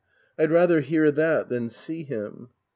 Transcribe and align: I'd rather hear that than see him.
I'd 0.35 0.49
rather 0.51 0.81
hear 0.81 1.11
that 1.11 1.49
than 1.49 1.69
see 1.69 2.01
him. 2.03 2.49